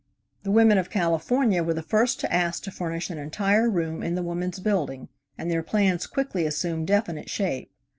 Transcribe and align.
The 0.41 0.49
women 0.49 0.79
of 0.79 0.89
California 0.89 1.61
were 1.63 1.75
the 1.75 1.83
first 1.83 2.19
to 2.21 2.33
ask 2.33 2.63
to 2.63 2.71
furnish 2.71 3.11
an 3.11 3.19
entire 3.19 3.69
room 3.69 4.01
in 4.01 4.15
the 4.15 4.23
Woman's 4.23 4.59
Building, 4.59 5.09
and 5.37 5.51
their 5.51 5.61
plans 5.61 6.07
quickly 6.07 6.47
assumed 6.47 6.87
definite 6.87 7.29
shape. 7.29 7.71